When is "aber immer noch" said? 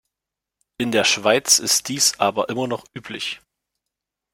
2.19-2.85